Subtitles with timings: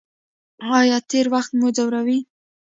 [0.77, 2.19] ایا تیر وخت مو ځوروي؟